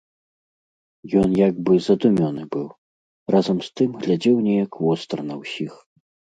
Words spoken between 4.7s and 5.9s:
востра на ўсіх.